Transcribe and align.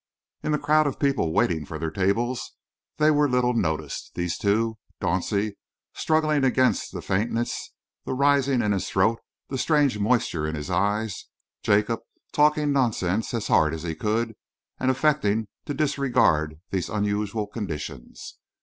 In 0.41 0.51
the 0.51 0.57
crowd 0.57 0.87
of 0.87 0.97
people 0.97 1.31
waiting 1.31 1.63
for 1.63 1.77
their 1.77 1.91
tables, 1.91 2.53
they 2.97 3.11
were 3.11 3.29
little 3.29 3.53
noticed, 3.53 4.15
these 4.15 4.35
two 4.35 4.79
Dauncey 4.99 5.57
struggling 5.93 6.43
against 6.43 6.91
the 6.91 7.03
faintness, 7.03 7.71
the 8.05 8.15
rising 8.15 8.63
in 8.63 8.71
his 8.71 8.89
throat, 8.89 9.19
the 9.49 9.59
strange 9.59 9.99
moisture 9.99 10.47
in 10.47 10.55
his 10.55 10.71
eyes, 10.71 11.25
Jacob 11.61 11.99
talking 12.33 12.71
nonsense 12.71 13.31
as 13.35 13.45
hard 13.45 13.75
as 13.75 13.83
he 13.83 13.93
could 13.93 14.35
and 14.79 14.89
affecting 14.89 15.47
to 15.65 15.73
disregard 15.75 16.59
these 16.71 16.89
unusual 16.89 17.45
conditions. 17.45 18.39